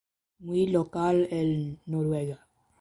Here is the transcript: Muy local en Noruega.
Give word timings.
Muy 0.39 0.65
local 0.65 1.27
en 1.29 1.79
Noruega. 1.85 2.47